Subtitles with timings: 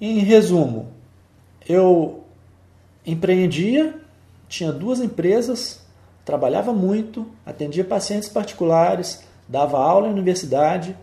[0.00, 0.88] Em resumo,
[1.68, 2.24] eu
[3.04, 3.98] empreendia,
[4.48, 5.80] tinha duas empresas,
[6.24, 10.96] trabalhava muito, atendia pacientes particulares, dava aula na universidade,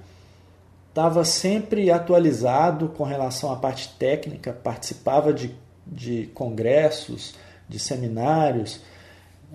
[0.89, 5.53] estava sempre atualizado com relação à parte técnica, participava de,
[5.85, 7.35] de congressos,
[7.67, 8.79] de seminários,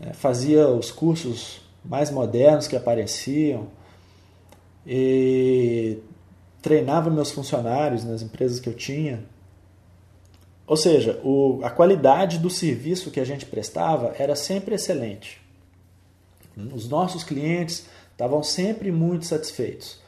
[0.03, 3.69] eh, fazia os cursos mais modernos que apareciam.
[4.87, 5.99] E
[6.63, 9.25] treinava meus funcionários nas empresas que eu tinha.
[10.67, 15.41] Ou seja, o, a qualidade do serviço que a gente prestava era sempre excelente.
[16.73, 19.99] Os nossos clientes estavam sempre muito satisfeitos.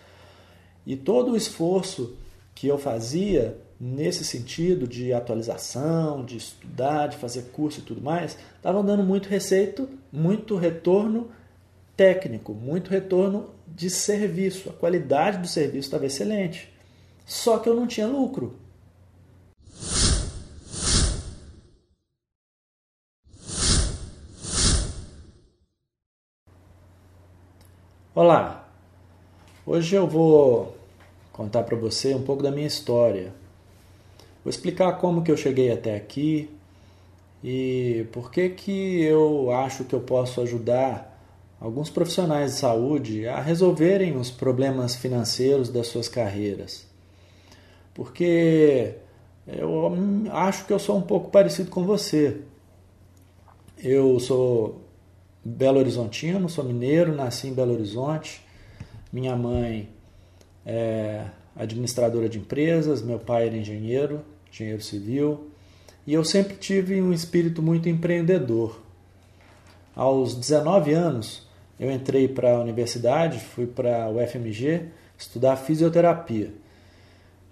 [0.86, 2.16] E todo o esforço
[2.54, 8.38] que eu fazia nesse sentido de atualização, de estudar, de fazer curso e tudo mais,
[8.56, 11.30] estava dando muito receito, muito retorno
[11.96, 14.70] técnico, muito retorno de serviço.
[14.70, 16.72] A qualidade do serviço estava excelente.
[17.26, 18.58] Só que eu não tinha lucro.
[28.14, 28.62] Olá,
[29.64, 30.76] Hoje eu vou
[31.32, 33.32] contar para você um pouco da minha história.
[34.42, 36.50] Vou explicar como que eu cheguei até aqui
[37.44, 41.11] e por que que eu acho que eu posso ajudar
[41.62, 46.86] alguns profissionais de saúde a resolverem os problemas financeiros das suas carreiras.
[47.94, 48.96] Porque
[49.46, 49.92] eu
[50.32, 52.40] acho que eu sou um pouco parecido com você.
[53.78, 54.82] Eu sou
[55.44, 58.42] Belo Horizontino, sou mineiro, nasci em Belo Horizonte
[59.12, 59.90] minha mãe
[60.64, 65.50] é administradora de empresas, meu pai era engenheiro, engenheiro civil,
[66.06, 68.80] e eu sempre tive um espírito muito empreendedor.
[69.94, 71.46] Aos 19 anos,
[71.82, 74.82] eu entrei para a universidade, fui para o FMG
[75.18, 76.54] estudar fisioterapia.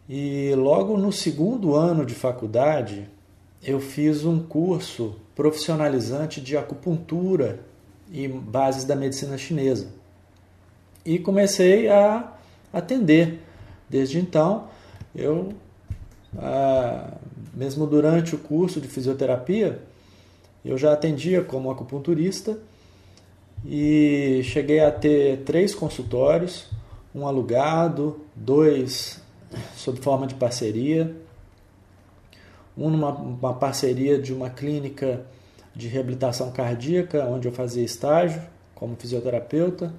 [0.08, 3.10] E logo no segundo ano de faculdade,
[3.60, 7.58] eu fiz um curso profissionalizante de acupuntura
[8.08, 9.88] e bases da medicina chinesa
[11.04, 12.32] e comecei a
[12.72, 13.40] atender.
[13.88, 14.68] Desde então,
[15.12, 15.52] eu,
[16.38, 17.14] ah,
[17.52, 19.82] mesmo durante o curso de fisioterapia,
[20.64, 22.56] eu já atendia como acupunturista
[23.64, 26.66] e cheguei a ter três consultórios,
[27.14, 29.22] um alugado, dois
[29.76, 31.14] sob forma de parceria,
[32.76, 35.26] um numa uma parceria de uma clínica
[35.74, 38.42] de reabilitação cardíaca, onde eu fazia estágio
[38.74, 39.92] como fisioterapeuta,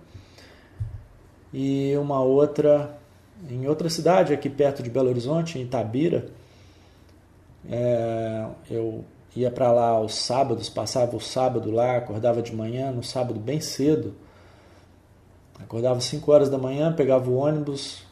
[1.53, 2.97] e uma outra
[3.49, 6.27] em outra cidade aqui perto de Belo Horizonte, em Itabira.
[7.69, 9.03] É, eu
[9.35, 13.59] ia para lá aos sábados, passava o sábado lá, acordava de manhã, no sábado bem
[13.61, 14.13] cedo.
[15.59, 18.03] Acordava 5 horas da manhã, pegava o ônibus,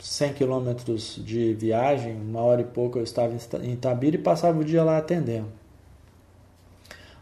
[0.00, 3.32] 100 quilômetros de viagem, uma hora e pouco eu estava
[3.62, 5.48] em Itabira e passava o dia lá atendendo.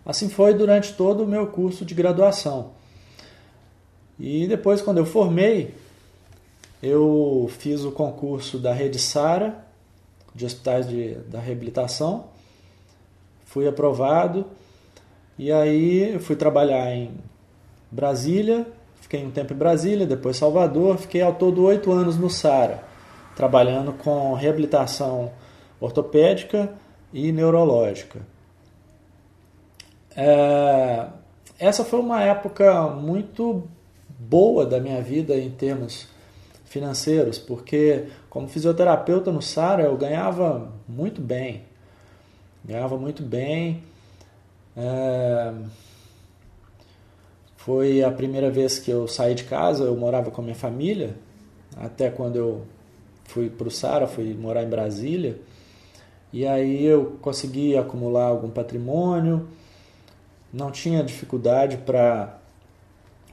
[0.05, 2.73] Assim foi durante todo o meu curso de graduação.
[4.19, 5.75] E depois, quando eu formei,
[6.83, 9.65] eu fiz o concurso da Rede Sara,
[10.35, 12.27] de hospitais de, da reabilitação,
[13.55, 14.47] fui aprovado,
[15.39, 17.13] e aí eu fui trabalhar em
[17.89, 18.67] Brasília,
[19.01, 22.83] fiquei um tempo em Brasília, depois Salvador, fiquei ao todo oito anos no Sara,
[23.37, 25.31] trabalhando com reabilitação
[25.81, 26.75] ortopédica
[27.13, 28.23] e neurológica.
[30.17, 31.07] É,
[31.57, 33.63] essa foi uma época muito
[34.19, 36.09] boa da minha vida em termos
[36.65, 41.63] financeiros, porque como fisioterapeuta no Sara eu ganhava muito bem,
[42.65, 43.83] ganhava muito bem.
[44.77, 45.53] É...
[47.57, 51.17] Foi a primeira vez que eu saí de casa, eu morava com a minha família,
[51.77, 52.63] até quando eu
[53.25, 55.41] fui para o Sara, fui morar em Brasília,
[56.33, 59.49] e aí eu consegui acumular algum patrimônio,
[60.53, 62.39] não tinha dificuldade para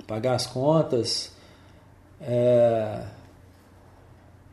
[0.07, 1.33] pagar as contas.
[2.21, 3.03] É...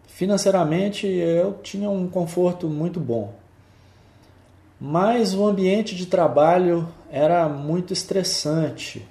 [0.08, 3.32] Financeiramente eu tinha um conforto muito bom,
[4.80, 9.06] mas o ambiente de trabalho era muito estressante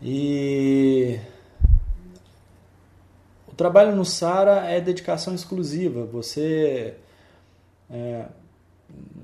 [0.00, 1.20] e
[3.46, 6.04] o trabalho no Sara é dedicação exclusiva.
[6.06, 6.94] Você,
[7.88, 8.24] é,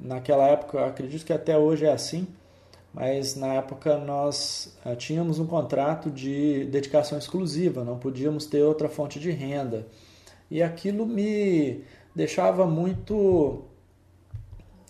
[0.01, 2.29] naquela época, acredito que até hoje é assim,
[2.95, 8.89] mas na época nós uh, tínhamos um contrato de dedicação exclusiva, não podíamos ter outra
[8.89, 9.87] fonte de renda.
[10.51, 11.83] E aquilo me
[12.15, 13.65] deixava muito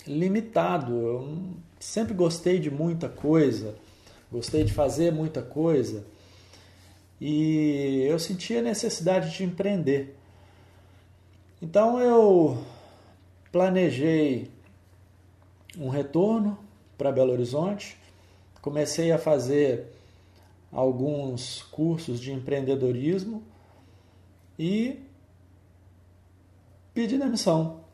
[0.09, 0.95] limitado.
[0.95, 1.39] Eu
[1.79, 3.77] sempre gostei de muita coisa,
[4.33, 6.05] gostei de fazer muita coisa
[7.21, 10.17] e eu sentia necessidade de empreender.
[11.61, 12.59] Então eu
[13.51, 14.51] planejei
[15.77, 16.59] um retorno
[16.97, 17.99] para Belo Horizonte,
[18.63, 19.87] comecei a fazer
[20.73, 23.43] alguns cursos de empreendedorismo
[24.59, 25.01] e
[26.93, 27.88] pedi demissão.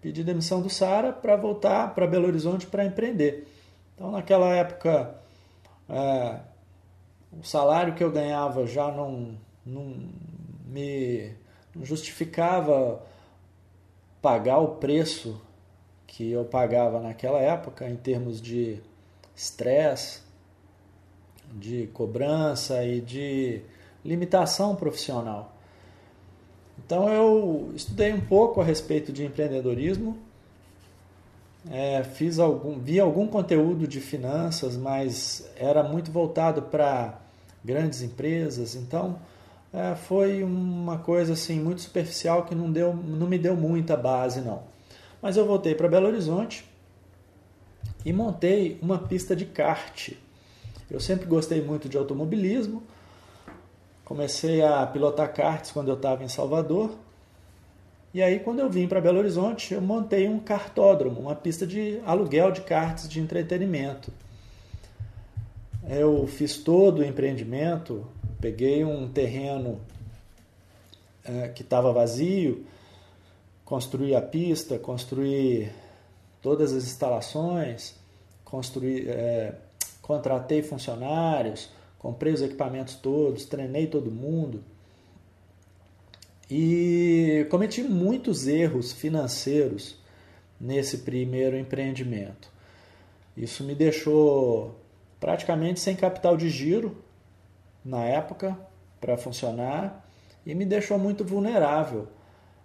[0.00, 3.46] Pedi demissão do Sara para voltar para Belo Horizonte para empreender.
[3.94, 5.14] Então, naquela época,
[5.88, 6.40] é,
[7.32, 9.94] o salário que eu ganhava já não, não
[10.66, 11.34] me
[11.74, 13.02] não justificava
[14.20, 15.40] pagar o preço
[16.06, 18.80] que eu pagava naquela época em termos de
[19.34, 20.22] estresse,
[21.52, 23.62] de cobrança e de
[24.04, 25.56] limitação profissional.
[26.90, 30.18] Então eu estudei um pouco a respeito de empreendedorismo,
[31.70, 37.20] é, fiz algum, vi algum conteúdo de finanças, mas era muito voltado para
[37.64, 39.20] grandes empresas, então
[39.72, 44.40] é, foi uma coisa assim muito superficial que não, deu, não me deu muita base
[44.40, 44.64] não.
[45.22, 46.68] Mas eu voltei para Belo Horizonte
[48.04, 50.10] e montei uma pista de kart.
[50.90, 52.82] Eu sempre gostei muito de automobilismo.
[54.10, 56.98] Comecei a pilotar karts quando eu estava em Salvador.
[58.12, 62.00] E aí, quando eu vim para Belo Horizonte, eu montei um kartódromo, uma pista de
[62.04, 64.12] aluguel de karts de entretenimento.
[65.88, 68.04] Eu fiz todo o empreendimento,
[68.40, 69.80] peguei um terreno
[71.24, 72.66] é, que estava vazio,
[73.64, 75.70] construí a pista, construí
[76.42, 77.94] todas as instalações,
[78.44, 79.54] construí, é,
[80.02, 81.70] contratei funcionários,
[82.00, 84.64] comprei os equipamentos todos, treinei todo mundo.
[86.50, 90.00] E cometi muitos erros financeiros
[90.58, 92.50] nesse primeiro empreendimento.
[93.36, 94.80] Isso me deixou
[95.20, 97.04] praticamente sem capital de giro
[97.84, 98.58] na época
[99.00, 100.08] para funcionar
[100.44, 102.08] e me deixou muito vulnerável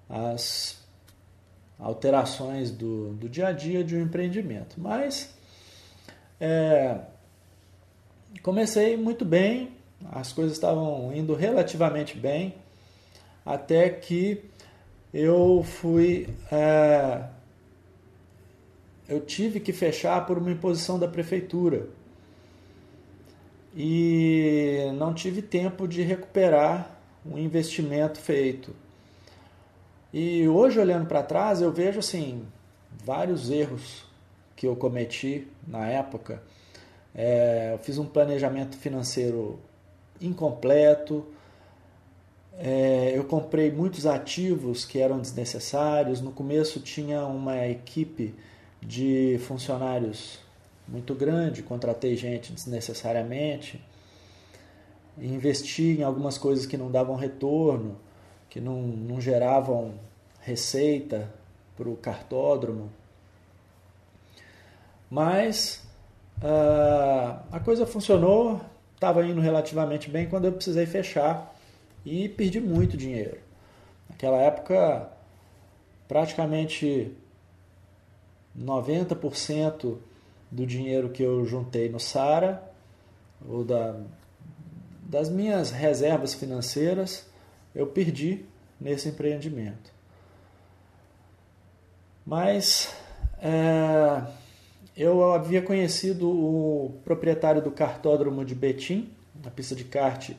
[0.10, 0.82] às
[1.78, 4.80] alterações do, do dia a dia de um empreendimento.
[4.80, 5.36] Mas
[6.40, 7.00] é,
[8.42, 9.72] comecei muito bem,
[10.12, 12.56] as coisas estavam indo relativamente bem,
[13.46, 14.44] até que
[15.14, 16.28] eu fui.
[16.52, 17.26] É,
[19.08, 21.88] eu tive que fechar por uma imposição da prefeitura
[23.76, 28.76] e não tive tempo de recuperar o investimento feito.
[30.14, 32.46] E hoje, olhando para trás, eu vejo assim
[33.04, 34.06] vários erros
[34.56, 36.42] que eu cometi na época.
[37.16, 39.60] É, eu fiz um planejamento financeiro
[40.22, 41.26] incompleto.
[42.58, 46.20] É, eu comprei muitos ativos que eram desnecessários.
[46.20, 48.36] No começo tinha uma equipe
[48.82, 50.40] de funcionários
[50.88, 53.84] muito grande, contratei gente desnecessariamente,
[55.18, 57.98] investi em algumas coisas que não davam retorno,
[58.50, 59.96] que não, não geravam
[60.42, 61.34] receita
[61.76, 62.92] para o cartódromo.
[65.10, 65.85] Mas
[66.42, 68.62] uh, a coisa funcionou,
[68.94, 71.54] estava indo relativamente bem quando eu precisei fechar
[72.06, 73.38] e perdi muito dinheiro.
[74.10, 75.10] Naquela época,
[76.08, 77.12] praticamente
[78.58, 79.98] 90%
[80.52, 82.64] do dinheiro que eu juntei no Sara,
[83.48, 83.96] ou da,
[85.04, 87.28] das minhas reservas financeiras,
[87.74, 88.46] eu perdi
[88.80, 89.94] nesse empreendimento.
[92.26, 92.96] Mas
[93.40, 94.22] é,
[94.96, 99.12] eu havia conhecido o proprietário do cartódromo de Betim,
[99.46, 100.32] a pista de kart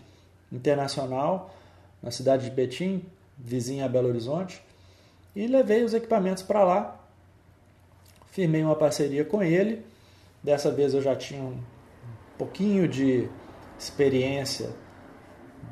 [0.51, 1.55] internacional,
[2.03, 3.05] na cidade de Betim,
[3.37, 4.63] vizinha a Belo Horizonte,
[5.35, 7.01] e levei os equipamentos para lá.
[8.31, 9.85] Firmei uma parceria com ele
[10.47, 11.59] Dessa vez eu já tinha um
[12.39, 13.29] pouquinho de
[13.77, 14.71] experiência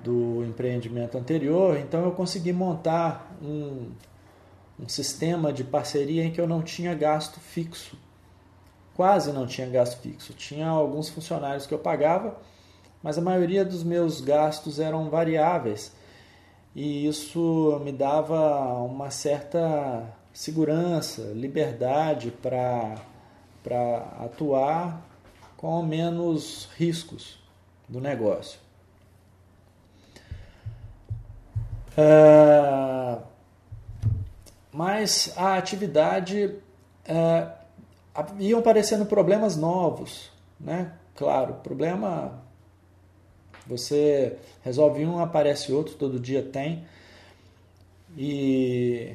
[0.02, 3.92] do empreendimento anterior, então eu consegui montar um,
[4.80, 7.96] um sistema de parceria em que eu não tinha gasto fixo.
[8.94, 10.32] Quase não tinha gasto fixo.
[10.32, 12.36] Tinha alguns funcionários que eu pagava,
[13.02, 15.92] mas a maioria dos meus gastos eram variáveis.
[16.74, 22.96] E isso me dava uma certa segurança, liberdade para
[24.20, 25.00] atuar
[25.56, 27.38] com menos riscos
[27.88, 28.58] do negócio.
[31.96, 33.18] É,
[34.72, 36.58] mas a atividade
[37.04, 37.48] é,
[38.38, 40.92] iam aparecendo problemas novos, né?
[41.14, 42.42] Claro, problema
[43.66, 46.84] você resolve um, aparece outro, todo dia tem.
[48.16, 49.14] E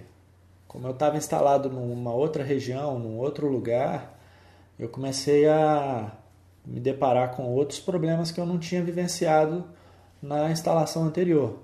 [0.67, 4.19] como eu estava instalado numa outra região, num outro lugar,
[4.77, 6.11] eu comecei a
[6.65, 9.65] me deparar com outros problemas que eu não tinha vivenciado
[10.21, 11.57] na instalação anterior.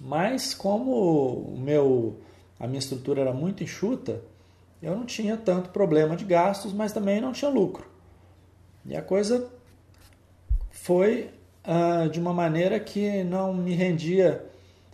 [0.00, 0.92] Mas como
[1.54, 2.20] o meu
[2.58, 4.20] a minha estrutura era muito enxuta,
[4.82, 7.86] eu não tinha tanto problema de gastos, mas também não tinha lucro.
[8.86, 9.50] E a coisa
[10.70, 11.30] foi
[11.64, 14.44] uh, de uma maneira que não me rendia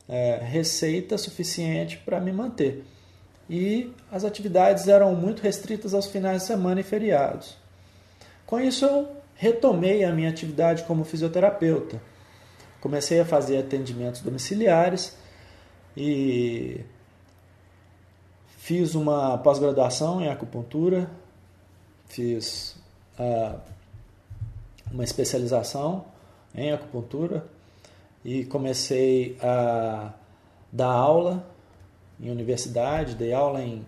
[0.08, 2.84] uh, receita suficiente para me manter.
[3.48, 7.56] E as atividades eram muito restritas aos finais de semana e feriados.
[8.46, 12.00] Com isso, eu retomei a minha atividade como fisioterapeuta.
[12.80, 15.16] Comecei a fazer atendimentos domiciliares
[15.96, 16.80] e
[18.64, 21.10] fiz uma pós-graduação em acupuntura,
[22.06, 22.74] fiz
[23.18, 23.60] uh,
[24.90, 26.06] uma especialização
[26.54, 27.44] em acupuntura
[28.24, 30.14] e comecei a
[30.72, 31.46] dar aula
[32.18, 33.84] em universidade, dei aula em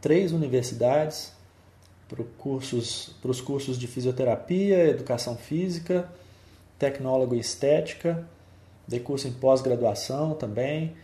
[0.00, 1.30] três universidades
[2.08, 6.10] para cursos, os cursos de fisioterapia, educação física,
[6.78, 8.26] tecnólogo e estética,
[8.88, 10.96] dei curso em pós-graduação também,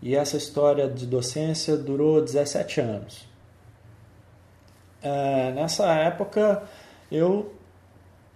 [0.00, 3.26] e essa história de docência durou 17 anos.
[5.02, 6.62] É, nessa época
[7.10, 7.52] eu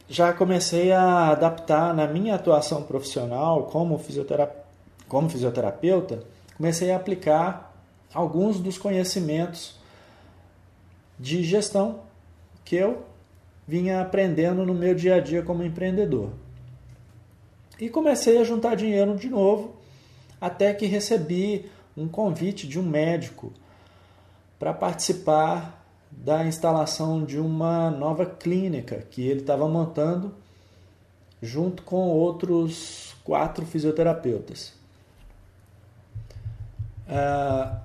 [0.09, 4.63] já comecei a adaptar na minha atuação profissional como, fisioterapeuta,
[5.09, 6.23] como fisioterapeuta,
[6.57, 7.73] comecei a aplicar
[8.13, 9.77] alguns dos conhecimentos
[11.19, 12.01] de gestão
[12.65, 13.05] que eu
[13.67, 16.31] vinha aprendendo no meu dia a dia como empreendedor.
[17.81, 19.75] E comecei a juntar dinheiro de novo,
[20.43, 23.53] até que recebi um convite de um médico
[24.59, 30.35] para participar da instalação de uma nova clínica que ele estava montando
[31.41, 34.75] junto com outros quatro fisioterapeutas.
[37.09, 37.81] Ah,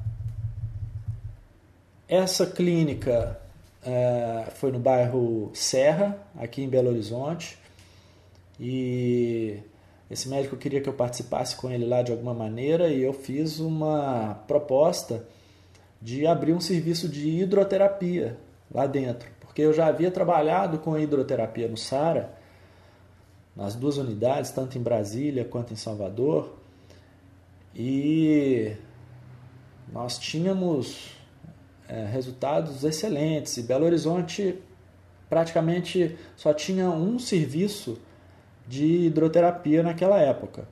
[2.07, 3.39] essa clínica
[3.85, 7.59] ah, foi no bairro Serra, aqui em Belo Horizonte,
[8.59, 9.59] e
[10.09, 13.59] esse médico queria que eu participasse com ele lá de alguma maneira e eu fiz
[13.59, 15.25] uma proposta
[16.01, 18.37] de abrir um serviço de hidroterapia
[18.71, 22.33] lá dentro, porque eu já havia trabalhado com hidroterapia no Sara,
[23.55, 26.55] nas duas unidades, tanto em Brasília quanto em Salvador,
[27.75, 28.75] e
[29.91, 31.17] nós tínhamos
[31.87, 33.57] é, resultados excelentes.
[33.57, 34.59] E Belo Horizonte
[35.29, 37.99] praticamente só tinha um serviço
[38.67, 40.67] de hidroterapia naquela época.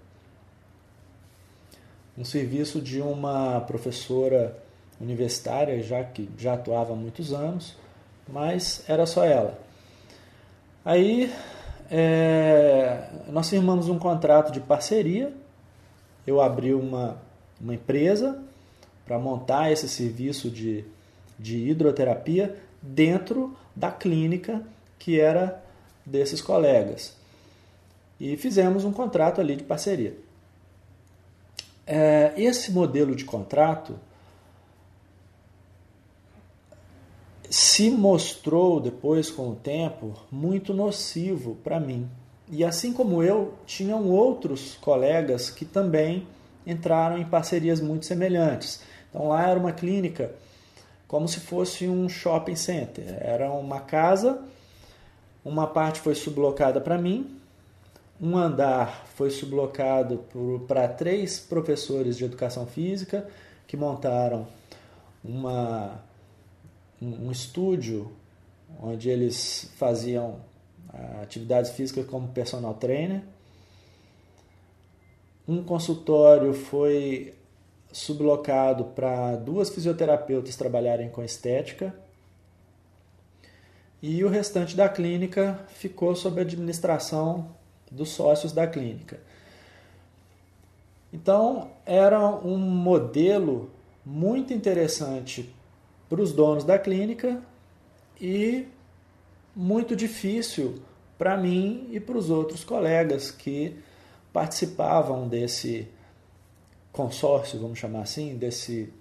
[2.17, 4.57] Um serviço de uma professora
[4.99, 7.75] universitária, já que já atuava há muitos anos,
[8.27, 9.59] mas era só ela.
[10.83, 11.31] Aí
[11.89, 15.33] é, nós firmamos um contrato de parceria,
[16.25, 17.17] eu abri uma,
[17.59, 18.41] uma empresa
[19.05, 20.83] para montar esse serviço de,
[21.37, 24.63] de hidroterapia dentro da clínica
[24.97, 25.63] que era
[26.05, 27.15] desses colegas.
[28.19, 30.17] E fizemos um contrato ali de parceria.
[31.85, 33.99] É, esse modelo de contrato
[37.49, 42.09] se mostrou depois com o tempo muito nocivo para mim.
[42.49, 46.27] E assim como eu, tinham outros colegas que também
[46.65, 48.81] entraram em parcerias muito semelhantes.
[49.09, 50.33] Então lá era uma clínica
[51.07, 53.05] como se fosse um shopping center.
[53.19, 54.41] Era uma casa,
[55.43, 57.34] uma parte foi sublocada para mim,
[58.21, 60.25] um andar foi sublocado
[60.67, 63.27] para três professores de educação física
[63.67, 64.47] que montaram
[65.23, 65.99] uma
[67.01, 68.11] um, estúdio
[68.81, 70.39] onde eles faziam
[70.89, 73.21] ah, atividades físicas como personal trainer.
[75.47, 77.33] Um consultório foi
[77.91, 81.93] sublocado para duas fisioterapeutas trabalharem com estética.
[84.01, 87.55] E o restante da clínica ficou sob administração
[87.91, 89.19] dos sócios da clínica.
[91.11, 93.71] Então, era um modelo
[94.05, 95.53] muito interessante
[96.09, 97.41] para os donos da clínica
[98.19, 98.67] e
[99.55, 100.81] muito difícil
[101.17, 103.79] para mim e para os outros colegas que
[104.33, 105.87] participavam desse
[106.91, 108.91] consórcio, vamos chamar assim, desse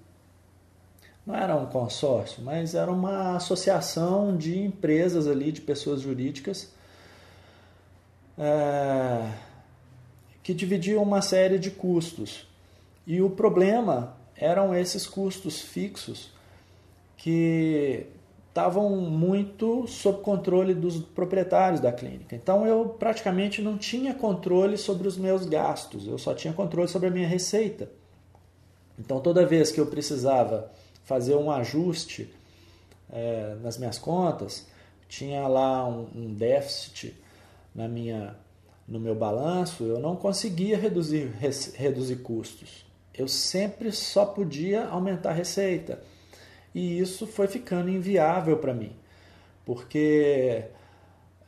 [1.27, 6.71] não era um consórcio, mas era uma associação de empresas ali, de pessoas jurídicas,
[8.39, 9.31] é,
[10.43, 12.47] que dividiam uma série de custos.
[13.07, 16.33] E o problema eram esses custos fixos
[17.17, 18.07] que
[18.49, 22.37] estavam muito sob controle dos proprietários da clínica.
[22.37, 27.09] Então eu praticamente não tinha controle sobre os meus gastos, eu só tinha controle sobre
[27.09, 27.91] a minha receita.
[28.99, 30.71] Então toda vez que eu precisava
[31.05, 32.33] fazer um ajuste
[33.13, 34.67] é, nas minhas contas,
[35.09, 37.15] tinha lá um, um déficit
[37.75, 38.37] na minha,
[38.87, 41.33] no meu balanço, eu não conseguia reduzir,
[41.75, 42.87] reduzir custos.
[43.13, 46.01] Eu sempre só podia aumentar a receita.
[46.75, 48.93] E isso foi ficando inviável para mim,
[49.65, 50.65] porque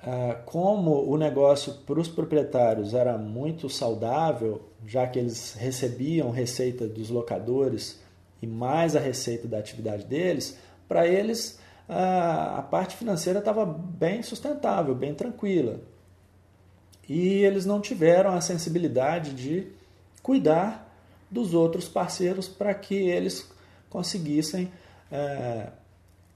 [0.02, 6.86] ah, como o negócio para os proprietários era muito saudável, já que eles recebiam receita
[6.86, 8.00] dos locadores
[8.40, 10.56] e mais a receita da atividade deles,
[10.86, 15.80] para eles a, a parte financeira estava bem sustentável, bem tranquila.
[17.08, 19.66] E eles não tiveram a sensibilidade de
[20.22, 20.86] cuidar
[21.30, 23.48] dos outros parceiros para que eles
[23.88, 24.70] conseguissem
[25.10, 25.68] é,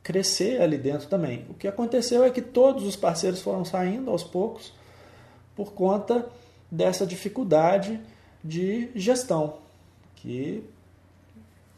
[0.03, 1.45] crescer ali dentro também.
[1.49, 4.73] O que aconteceu é que todos os parceiros foram saindo aos poucos
[5.55, 6.27] por conta
[6.71, 8.01] dessa dificuldade
[8.43, 9.59] de gestão,
[10.17, 10.65] que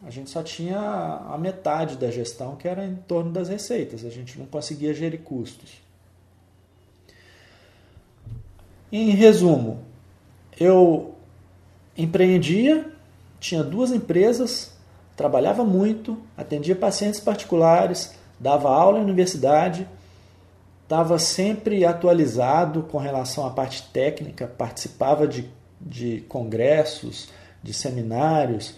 [0.04, 4.10] a gente só tinha a metade da gestão, que era em torno das receitas, a
[4.10, 5.81] gente não conseguia gerir custos.
[8.92, 9.80] Em resumo,
[10.60, 11.14] eu
[11.96, 12.92] empreendia,
[13.40, 14.74] tinha duas empresas,
[15.16, 19.88] trabalhava muito, atendia pacientes particulares, dava aula em universidade,
[20.82, 25.48] estava sempre atualizado com relação à parte técnica, participava de,
[25.80, 27.30] de congressos,
[27.62, 28.74] de seminários,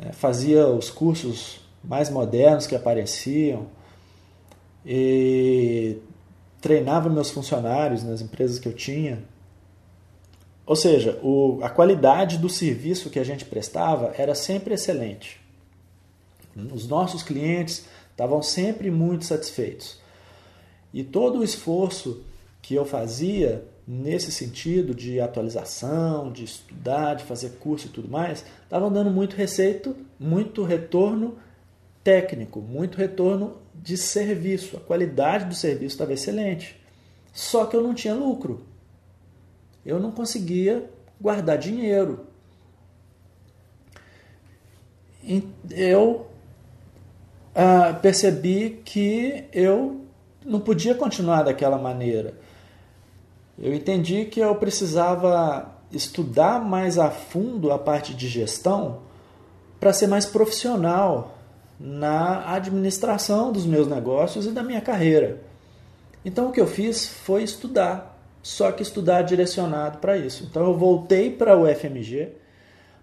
[0.00, 3.66] é, fazia os cursos mais modernos que apareciam
[4.86, 5.98] e
[6.60, 9.31] treinava meus funcionários nas empresas que eu tinha.
[10.72, 15.38] Ou seja, o, a qualidade do serviço que a gente prestava era sempre excelente.
[16.56, 20.00] Os nossos clientes estavam sempre muito satisfeitos.
[20.90, 22.22] E todo o esforço
[22.62, 28.42] que eu fazia nesse sentido de atualização, de estudar, de fazer curso e tudo mais,
[28.62, 31.36] estavam dando muito receito, muito retorno
[32.02, 34.78] técnico, muito retorno de serviço.
[34.78, 36.80] A qualidade do serviço estava excelente.
[37.30, 38.71] Só que eu não tinha lucro.
[39.84, 40.88] Eu não conseguia
[41.20, 42.26] guardar dinheiro.
[45.70, 46.26] Eu
[47.54, 50.00] ah, percebi que eu
[50.44, 52.34] não podia continuar daquela maneira.
[53.58, 59.00] Eu entendi que eu precisava estudar mais a fundo a parte de gestão
[59.78, 61.38] para ser mais profissional
[61.78, 65.40] na administração dos meus negócios e da minha carreira.
[66.24, 68.11] Então o que eu fiz foi estudar,
[68.42, 70.44] só que estudar direcionado para isso.
[70.44, 72.32] Então eu voltei para o FMG,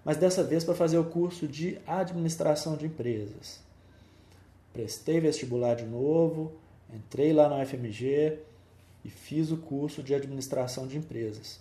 [0.04, 3.62] mas dessa vez para fazer o curso de administração de empresas.
[4.74, 6.54] Prestei vestibular de novo,
[6.94, 8.40] entrei lá no FMG
[9.04, 11.60] e fiz o curso de administração de empresas.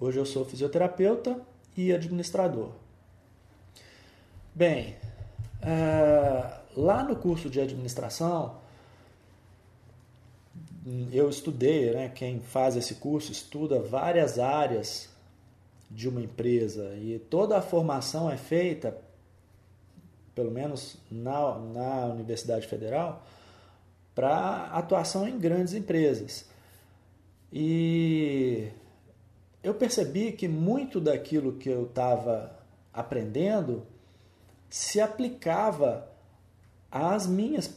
[0.00, 1.40] Hoje eu sou fisioterapeuta
[1.76, 2.70] e administrador.
[4.54, 4.96] Bem,
[5.62, 8.56] uh, lá no curso de administração,
[11.12, 15.08] eu estudei, né, quem faz esse curso estuda várias áreas
[15.90, 18.96] de uma empresa e toda a formação é feita
[20.38, 23.26] pelo menos na, na Universidade Federal,
[24.14, 26.44] para atuação em grandes empresas.
[27.52, 28.68] E
[29.60, 32.56] eu percebi que muito daquilo que eu estava
[32.92, 33.84] aprendendo
[34.70, 36.08] se aplicava
[36.88, 37.76] às minhas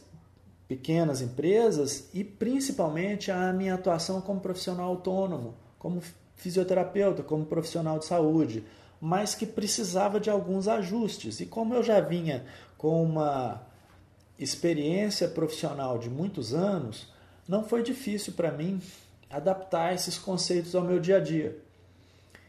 [0.72, 6.02] pequenas empresas e principalmente à minha atuação como profissional autônomo, como
[6.34, 8.64] fisioterapeuta, como profissional de saúde,
[8.98, 11.40] mas que precisava de alguns ajustes.
[11.40, 12.46] E como eu já vinha
[12.78, 13.60] com uma
[14.38, 17.12] experiência profissional de muitos anos,
[17.46, 18.80] não foi difícil para mim
[19.28, 21.58] adaptar esses conceitos ao meu dia a dia.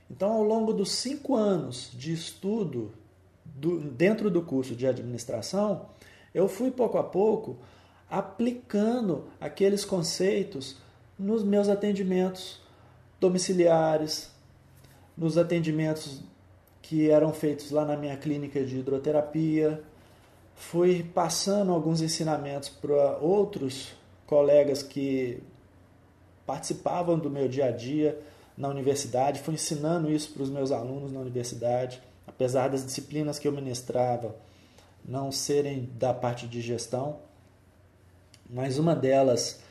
[0.09, 2.93] Então, ao longo dos cinco anos de estudo
[3.43, 5.89] do, dentro do curso de administração,
[6.33, 7.57] eu fui pouco a pouco
[8.13, 10.77] aplicando aqueles conceitos
[11.17, 12.61] nos meus atendimentos
[13.19, 14.29] domiciliares,
[15.17, 16.21] nos atendimentos
[16.83, 19.81] que eram feitos lá na minha clínica de hidroterapia.
[20.53, 23.95] Fui passando alguns ensinamentos para outros
[24.27, 25.41] colegas que
[26.45, 28.21] participavam do meu dia a dia
[28.55, 33.47] na universidade, fui ensinando isso para os meus alunos na universidade, apesar das disciplinas que
[33.47, 34.35] eu ministrava
[35.03, 37.17] não serem da parte de gestão,
[38.53, 39.61] mas uma delas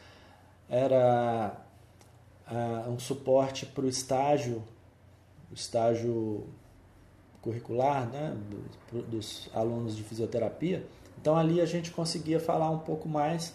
[0.69, 1.57] era
[2.51, 4.63] uh, um suporte para o estágio,
[5.53, 6.47] estágio
[7.41, 8.37] curricular né,
[8.91, 10.85] dos, dos alunos de fisioterapia.
[11.21, 13.55] Então ali a gente conseguia falar um pouco mais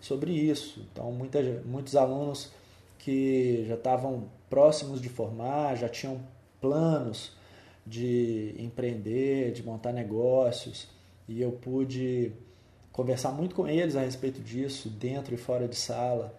[0.00, 0.80] sobre isso.
[0.90, 2.50] Então muita, muitos alunos
[2.98, 6.20] que já estavam próximos de formar, já tinham
[6.60, 7.32] planos
[7.86, 10.88] de empreender, de montar negócios,
[11.28, 12.32] e eu pude
[12.94, 16.32] conversar muito com eles a respeito disso, dentro e fora de sala.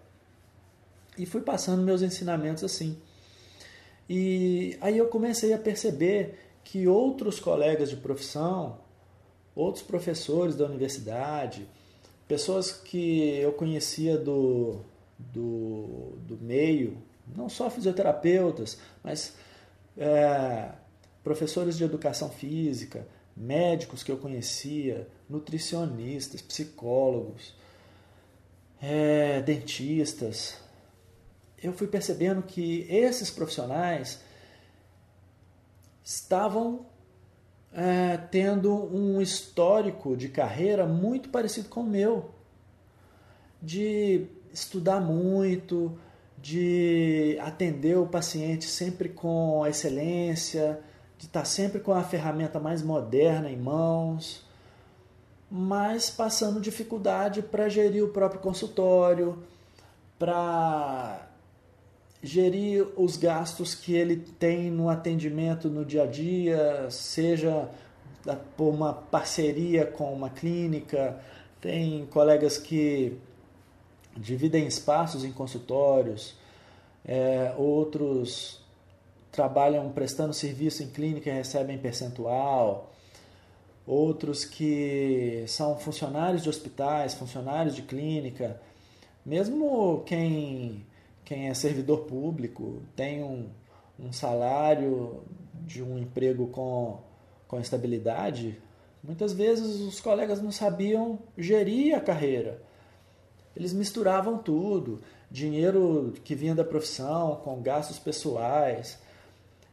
[1.17, 2.97] E fui passando meus ensinamentos assim.
[4.09, 8.77] E aí eu comecei a perceber que outros colegas de profissão,
[9.53, 11.67] outros professores da universidade,
[12.25, 14.79] pessoas que eu conhecia do,
[15.19, 16.97] do, do meio,
[17.35, 19.33] não só fisioterapeutas, mas
[19.97, 20.69] é,
[21.21, 27.53] professores de educação física, médicos que eu conhecia, nutricionistas, psicólogos,
[28.81, 30.57] é, dentistas.
[31.61, 34.21] Eu fui percebendo que esses profissionais
[36.03, 36.85] estavam
[37.73, 42.29] é, tendo um histórico de carreira muito parecido com o meu,
[43.61, 45.97] de estudar muito,
[46.37, 50.79] de atender o paciente sempre com excelência,
[51.17, 54.45] de estar sempre com a ferramenta mais moderna em mãos,
[55.49, 59.37] mas passando dificuldade para gerir o próprio consultório,
[60.19, 61.27] para
[62.21, 67.69] gerir os gastos que ele tem no atendimento no dia a dia, seja
[68.57, 71.19] por uma parceria com uma clínica.
[71.61, 73.17] Tem colegas que
[74.17, 76.35] dividem espaços em consultórios,
[77.05, 78.64] é, outros
[79.35, 82.91] trabalham prestando serviço em clínica e recebem percentual,
[83.85, 88.59] outros que são funcionários de hospitais, funcionários de clínica,
[89.25, 90.85] mesmo quem
[91.25, 93.49] quem é servidor público tem um,
[93.99, 96.99] um salário de um emprego com,
[97.47, 98.61] com estabilidade,
[99.03, 102.61] muitas vezes os colegas não sabiam gerir a carreira.
[103.55, 108.99] Eles misturavam tudo, dinheiro que vinha da profissão com gastos pessoais,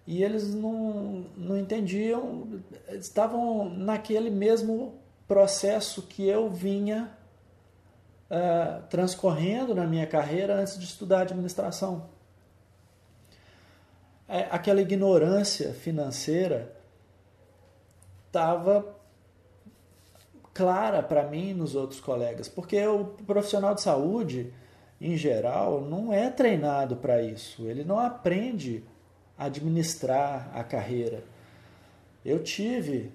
[0.07, 4.95] e eles não, não entendiam, estavam naquele mesmo
[5.29, 7.11] processo que eu vinha
[8.29, 12.11] uh, transcorrendo na minha carreira antes de estudar administração.
[14.29, 16.75] É, aquela ignorância financeira
[18.27, 18.97] estava
[20.55, 24.53] clara para mim e nos outros colegas, porque o profissional de saúde,
[25.01, 28.85] em geral, não é treinado para isso, ele não aprende
[29.44, 31.24] administrar a carreira.
[32.24, 33.12] Eu tive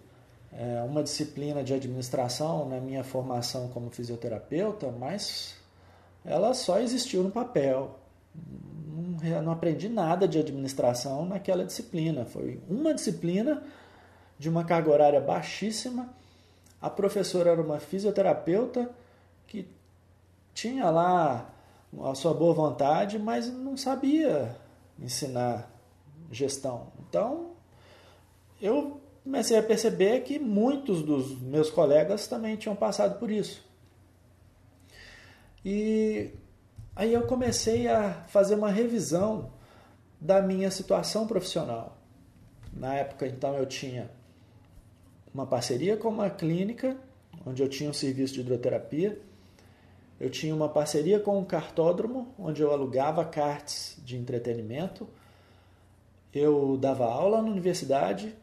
[0.52, 5.56] é, uma disciplina de administração na minha formação como fisioterapeuta, mas
[6.26, 8.00] ela só existiu no papel.
[9.24, 12.26] Não, não aprendi nada de administração naquela disciplina.
[12.26, 13.64] Foi uma disciplina
[14.38, 16.10] de uma carga horária baixíssima.
[16.82, 18.90] A professora era uma fisioterapeuta
[19.48, 19.68] que
[20.54, 21.50] tinha lá
[22.04, 24.56] a sua boa vontade, mas não sabia
[25.00, 25.77] ensinar
[26.32, 26.92] gestão.
[27.08, 27.52] Então,
[28.62, 33.66] eu comecei a perceber que muitos dos meus colegas também tinham passado por isso.
[35.64, 36.32] E
[36.96, 39.52] aí eu comecei a fazer uma revisão
[40.20, 41.98] da minha situação profissional.
[42.74, 44.10] Na época, então, eu tinha
[45.34, 46.98] uma parceria com uma clínica,
[47.46, 49.20] onde eu tinha um serviço de hidroterapia.
[50.20, 55.08] Eu tinha uma parceria com um cartódromo, onde eu alugava cartes de entretenimento.
[56.38, 58.36] Eu dava aula na universidade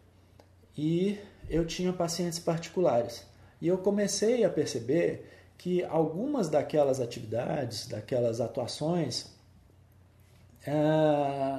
[0.76, 3.24] e eu tinha pacientes particulares.
[3.60, 9.32] E eu comecei a perceber que algumas daquelas atividades, daquelas atuações,
[10.66, 10.72] é,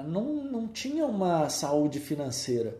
[0.06, 2.78] não, não tinham uma saúde financeira.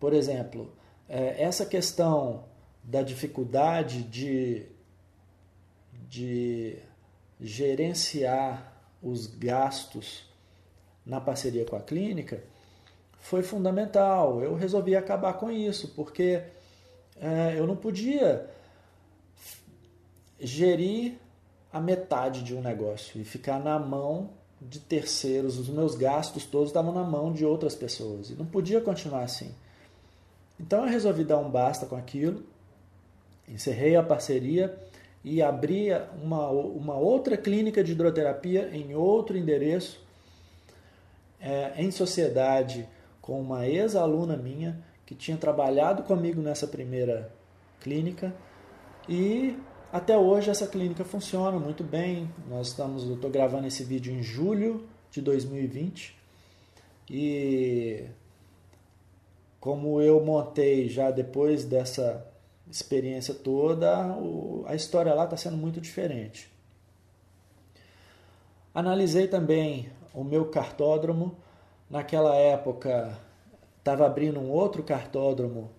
[0.00, 0.72] Por exemplo,
[1.08, 2.44] é, essa questão
[2.82, 4.66] da dificuldade de,
[6.08, 6.78] de
[7.38, 10.31] gerenciar os gastos
[11.04, 12.42] na parceria com a clínica
[13.20, 14.42] foi fundamental.
[14.42, 16.42] Eu resolvi acabar com isso, porque
[17.20, 18.48] é, eu não podia
[20.40, 21.14] gerir
[21.72, 25.58] a metade de um negócio e ficar na mão de terceiros.
[25.58, 29.54] Os meus gastos todos estavam na mão de outras pessoas e não podia continuar assim.
[30.60, 32.44] Então eu resolvi dar um basta com aquilo,
[33.48, 34.76] encerrei a parceria
[35.24, 35.88] e abri
[36.22, 40.00] uma, uma outra clínica de hidroterapia em outro endereço,
[41.42, 42.88] é, em sociedade
[43.20, 47.30] com uma ex-aluna minha que tinha trabalhado comigo nessa primeira
[47.80, 48.32] clínica
[49.08, 49.58] e
[49.92, 52.30] até hoje essa clínica funciona muito bem.
[52.48, 56.16] Nós estamos, eu estou gravando esse vídeo em julho de 2020
[57.10, 58.04] e
[59.60, 62.26] como eu montei já depois dessa
[62.70, 64.16] experiência toda,
[64.66, 66.50] a história lá está sendo muito diferente.
[68.74, 71.36] Analisei também o meu cartódromo.
[71.88, 73.18] Naquela época,
[73.78, 75.70] estava abrindo um outro cartódromo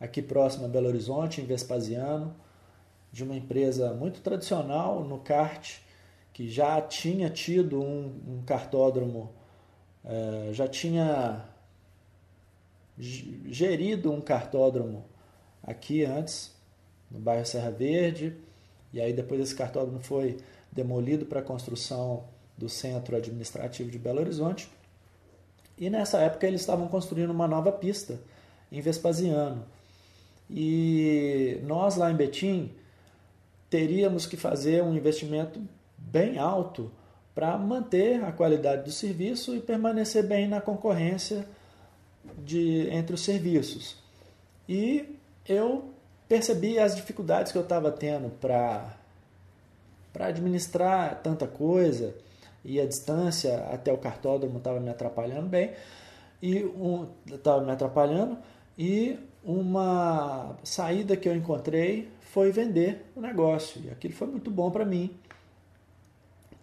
[0.00, 2.34] aqui próximo a Belo Horizonte, em Vespasiano,
[3.12, 5.78] de uma empresa muito tradicional no kart,
[6.32, 9.30] que já tinha tido um, um cartódromo,
[10.04, 11.44] é, já tinha
[12.98, 15.04] gerido um cartódromo
[15.62, 16.54] aqui antes,
[17.10, 18.36] no bairro Serra Verde,
[18.92, 20.38] e aí depois esse cartódromo foi
[20.72, 22.24] demolido para construção
[22.56, 24.70] do centro administrativo de Belo Horizonte.
[25.76, 28.20] E nessa época eles estavam construindo uma nova pista
[28.70, 29.64] em Vespasiano.
[30.48, 32.70] E nós lá em Betim
[33.68, 35.60] teríamos que fazer um investimento
[35.96, 36.90] bem alto
[37.34, 41.44] para manter a qualidade do serviço e permanecer bem na concorrência
[42.38, 43.96] de, entre os serviços.
[44.68, 45.90] E eu
[46.28, 48.96] percebi as dificuldades que eu estava tendo para
[50.14, 52.14] administrar tanta coisa
[52.64, 55.72] e a distância até o cartódromo estava me atrapalhando bem.
[56.42, 56.64] E
[57.30, 58.38] estava um, me atrapalhando.
[58.78, 63.80] E uma saída que eu encontrei foi vender o negócio.
[63.84, 65.14] E aquilo foi muito bom para mim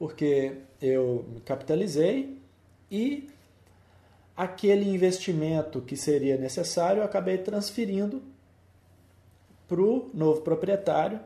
[0.02, 2.36] porque eu me capitalizei
[2.90, 3.30] e
[4.36, 8.20] aquele investimento que seria necessário eu acabei transferindo
[9.68, 11.20] para o novo proprietário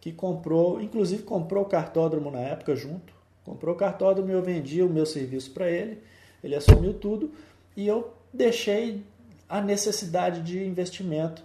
[0.00, 3.14] que comprou, inclusive comprou o cartódromo na época junto,
[3.46, 6.02] comprou o cartódromo eu vendi o meu serviço para ele,
[6.42, 7.32] ele assumiu tudo
[7.76, 9.04] e eu deixei
[9.48, 11.44] a necessidade de investimento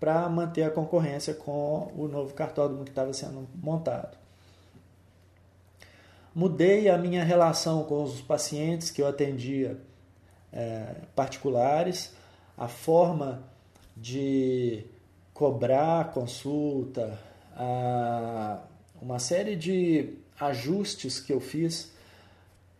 [0.00, 4.16] para manter a concorrência com o novo cartódromo que estava sendo montado.
[6.34, 9.78] Mudei a minha relação com os pacientes que eu atendia
[10.52, 12.14] é, particulares,
[12.56, 13.44] a forma
[13.96, 14.84] de
[15.32, 17.18] cobrar consulta,
[17.54, 18.60] a,
[19.00, 21.92] uma série de ajustes que eu fiz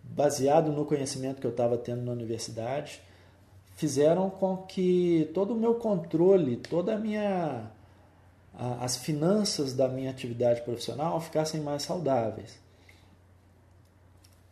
[0.02, 3.00] baseado no conhecimento que eu estava tendo na universidade
[3.76, 7.70] fizeram com que todo o meu controle, toda a minha
[8.80, 12.56] as finanças da minha atividade profissional ficassem mais saudáveis.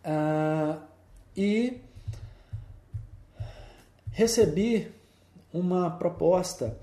[0.04, 0.78] Ah,
[1.36, 1.80] e
[4.10, 4.90] recebi
[5.52, 6.76] uma proposta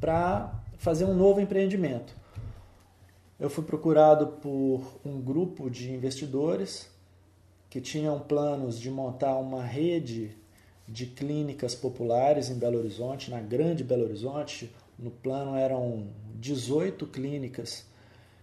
[0.00, 2.14] para fazer um novo empreendimento.
[3.38, 6.88] Eu fui procurado por um grupo de investidores
[7.68, 10.36] que tinham planos de montar uma rede
[10.86, 14.72] de clínicas populares em Belo Horizonte, na Grande Belo Horizonte.
[14.96, 17.84] No plano eram 18 clínicas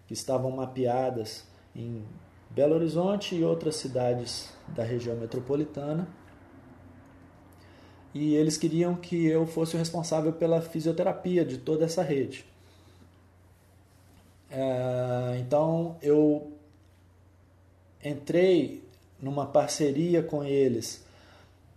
[0.08, 2.04] que estavam mapeadas em
[2.50, 6.06] Belo Horizonte e outras cidades da região metropolitana.
[8.14, 12.51] E eles queriam que eu fosse o responsável pela fisioterapia de toda essa rede.
[14.52, 16.52] É, então eu
[18.04, 18.84] entrei
[19.22, 21.06] numa parceria com eles,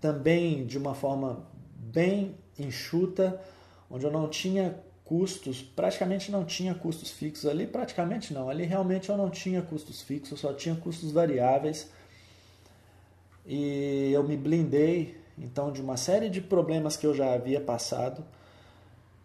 [0.01, 3.41] também de uma forma bem enxuta,
[3.89, 9.09] onde eu não tinha custos, praticamente não tinha custos fixos ali, praticamente não, ali realmente
[9.11, 11.91] eu não tinha custos fixos, só tinha custos variáveis.
[13.47, 18.25] E eu me blindei então de uma série de problemas que eu já havia passado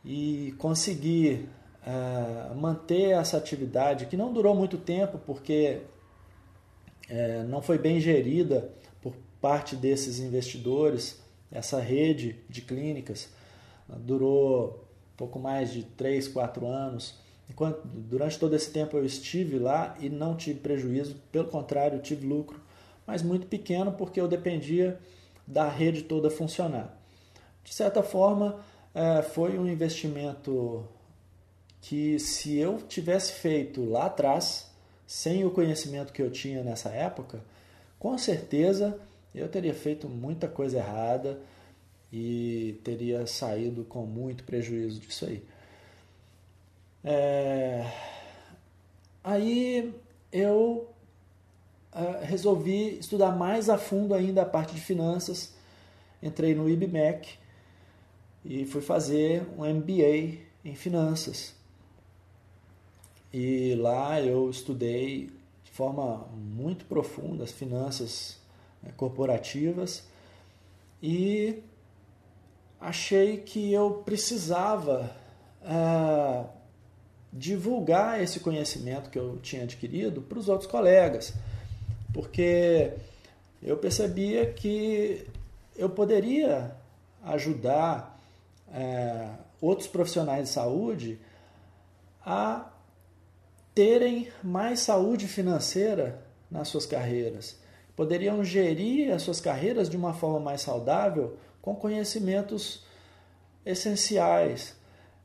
[0.03, 1.47] e consegui
[1.85, 5.81] uh, manter essa atividade que não durou muito tempo porque
[7.09, 8.69] uh, não foi bem gerida
[9.01, 13.29] por parte desses investidores, essa rede de clínicas
[13.97, 14.87] durou
[15.17, 17.15] pouco mais de 3, 4 anos.
[17.49, 22.25] Enquanto, durante todo esse tempo eu estive lá e não tive prejuízo, pelo contrário, tive
[22.25, 22.61] lucro,
[23.05, 24.99] mas muito pequeno porque eu dependia
[25.47, 26.95] da rede toda funcionar.
[27.63, 28.59] De certa forma,
[28.93, 30.87] é, foi um investimento
[31.81, 34.69] que, se eu tivesse feito lá atrás,
[35.07, 37.43] sem o conhecimento que eu tinha nessa época,
[37.97, 38.99] com certeza
[39.33, 41.39] eu teria feito muita coisa errada
[42.11, 45.43] e teria saído com muito prejuízo disso aí.
[47.03, 47.91] É...
[49.23, 49.93] Aí
[50.31, 50.89] eu
[51.93, 55.53] uh, resolvi estudar mais a fundo ainda a parte de finanças,
[56.21, 57.37] entrei no IBMEC
[58.43, 61.59] e fui fazer um MBA em finanças.
[63.31, 65.29] E lá eu estudei
[65.63, 68.37] de forma muito profunda as finanças
[68.81, 70.03] né, corporativas.
[71.01, 71.61] E
[72.81, 75.11] achei que eu precisava
[75.63, 76.45] é,
[77.31, 81.33] divulgar esse conhecimento que eu tinha adquirido para os outros colegas,
[82.13, 82.93] porque
[83.61, 85.27] eu percebia que
[85.77, 86.75] eu poderia
[87.23, 88.19] ajudar
[88.73, 89.29] é,
[89.61, 91.19] outros profissionais de saúde
[92.25, 92.69] a
[93.73, 97.58] terem mais saúde financeira nas suas carreiras.
[97.95, 102.84] Poderiam gerir as suas carreiras de uma forma mais saudável com conhecimentos
[103.65, 104.75] essenciais.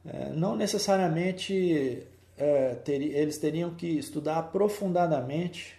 [0.04, 5.78] É, não necessariamente é, eles teriam que estudar aprofundadamente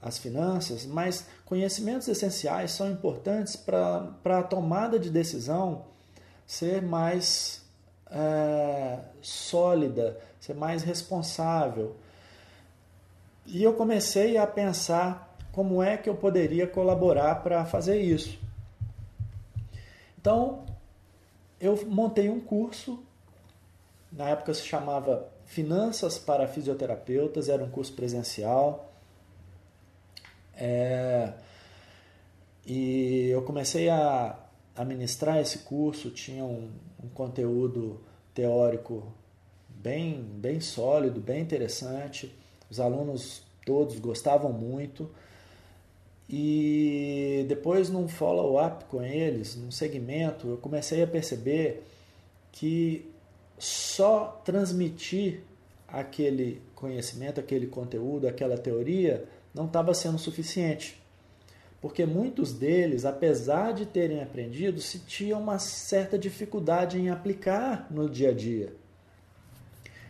[0.00, 5.84] as finanças, mas conhecimentos essenciais são importantes para a tomada de decisão,
[6.46, 7.59] ser mais
[8.10, 11.96] é, sólida, ser mais responsável.
[13.46, 18.38] E eu comecei a pensar como é que eu poderia colaborar para fazer isso.
[20.20, 20.64] Então,
[21.60, 23.02] eu montei um curso,
[24.12, 28.92] na época se chamava Finanças para Fisioterapeutas, era um curso presencial.
[30.54, 31.32] É,
[32.64, 34.38] e eu comecei a,
[34.76, 36.44] a ministrar esse curso, tinha
[37.02, 38.00] um, conteúdo
[38.34, 39.12] teórico
[39.68, 42.34] bem, bem sólido, bem interessante.
[42.70, 45.10] Os alunos todos gostavam muito.
[46.28, 51.82] E depois, num follow-up com eles, num segmento, eu comecei a perceber
[52.52, 53.10] que
[53.58, 55.40] só transmitir
[55.88, 60.99] aquele conhecimento, aquele conteúdo, aquela teoria não estava sendo suficiente.
[61.80, 68.30] Porque muitos deles, apesar de terem aprendido, sentiam uma certa dificuldade em aplicar no dia
[68.30, 68.74] a dia.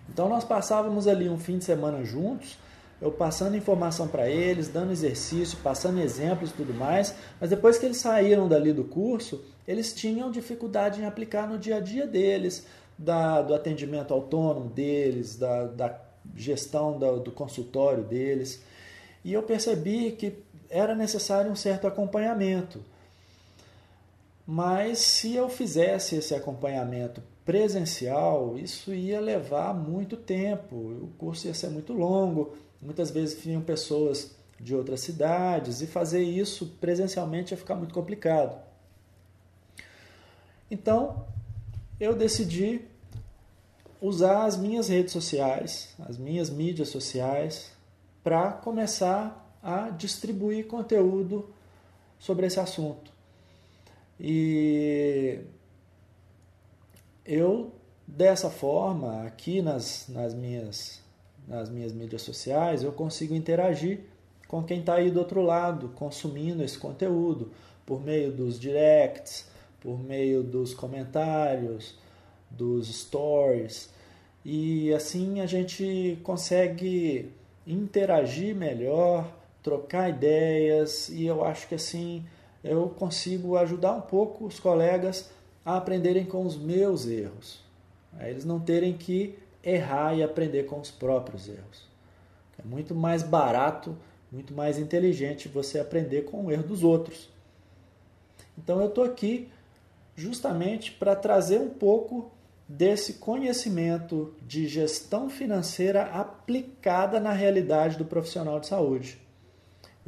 [0.08, 2.58] Então nós passávamos ali um fim de semana juntos,
[3.00, 7.86] eu passando informação para eles, dando exercício, passando exemplos e tudo mais, mas depois que
[7.86, 12.66] eles saíram dali do curso, eles tinham dificuldade em aplicar no dia a dia deles,
[12.98, 16.00] da, do atendimento autônomo deles, da, da
[16.36, 18.62] gestão do, do consultório deles.
[19.24, 20.36] E eu percebi que
[20.70, 22.82] era necessário um certo acompanhamento.
[24.46, 31.54] Mas se eu fizesse esse acompanhamento presencial, isso ia levar muito tempo, o curso ia
[31.54, 37.58] ser muito longo, muitas vezes vinham pessoas de outras cidades e fazer isso presencialmente ia
[37.58, 38.60] ficar muito complicado.
[40.70, 41.26] Então,
[41.98, 42.82] eu decidi
[44.00, 47.72] usar as minhas redes sociais, as minhas mídias sociais,
[48.22, 51.48] para começar a distribuir conteúdo
[52.18, 53.10] sobre esse assunto.
[54.18, 55.40] E
[57.24, 57.72] eu,
[58.06, 61.00] dessa forma, aqui nas, nas, minhas,
[61.46, 64.00] nas minhas mídias sociais, eu consigo interagir
[64.46, 67.52] com quem está aí do outro lado, consumindo esse conteúdo,
[67.86, 69.48] por meio dos directs,
[69.80, 71.96] por meio dos comentários,
[72.50, 73.90] dos stories.
[74.44, 77.32] E assim a gente consegue
[77.66, 82.24] interagir melhor, trocar ideias e eu acho que assim
[82.62, 85.30] eu consigo ajudar um pouco os colegas
[85.64, 87.62] a aprenderem com os meus erros.
[88.18, 91.88] A eles não terem que errar e aprender com os próprios erros.
[92.58, 93.96] É muito mais barato,
[94.30, 97.28] muito mais inteligente você aprender com o erro dos outros.
[98.58, 99.48] Então eu estou aqui
[100.16, 102.30] justamente para trazer um pouco
[102.68, 109.19] desse conhecimento de gestão financeira aplicada na realidade do profissional de saúde.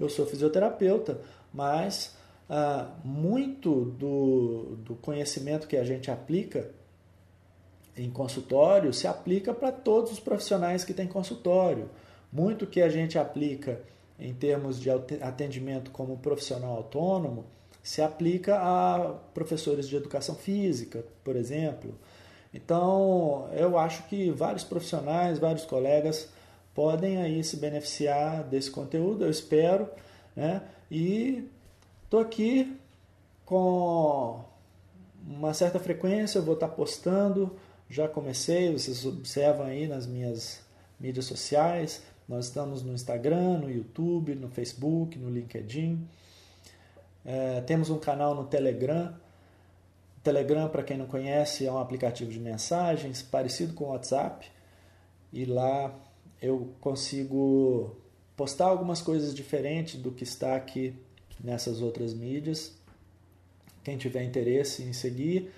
[0.03, 1.21] Eu sou fisioterapeuta,
[1.53, 2.17] mas
[2.49, 6.71] ah, muito do, do conhecimento que a gente aplica
[7.97, 11.91] em consultório se aplica para todos os profissionais que têm consultório.
[12.33, 13.81] Muito que a gente aplica
[14.19, 17.45] em termos de atendimento como profissional autônomo
[17.83, 21.95] se aplica a professores de educação física, por exemplo.
[22.55, 26.29] Então, eu acho que vários profissionais, vários colegas
[26.75, 29.89] podem aí se beneficiar desse conteúdo, eu espero,
[30.35, 30.63] né?
[30.91, 31.49] E
[32.05, 32.77] estou aqui
[33.45, 34.45] com
[35.27, 37.57] uma certa frequência, eu vou estar postando,
[37.89, 40.61] já comecei, vocês observam aí nas minhas
[40.99, 46.07] mídias sociais, nós estamos no Instagram, no YouTube, no Facebook, no LinkedIn.
[47.25, 49.15] É, temos um canal no Telegram.
[50.23, 54.51] Telegram, para quem não conhece, é um aplicativo de mensagens parecido com o WhatsApp.
[55.33, 55.93] E lá
[56.42, 57.96] eu consigo
[58.37, 60.92] postar algumas coisas diferentes do que está aqui
[61.42, 62.74] nessas outras mídias.
[63.85, 65.52] Quem tiver interesse em seguir,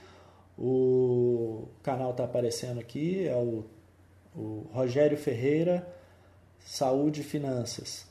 [0.59, 3.65] o canal está aparecendo aqui, é o,
[4.37, 5.87] o Rogério Ferreira
[6.65, 8.07] Saúde e Finanças.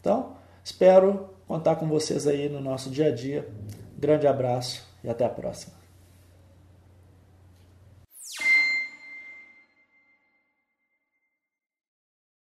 [0.00, 3.48] Então, espero contar com vocês aí no nosso dia a dia.
[3.96, 5.77] Grande abraço e até a próxima.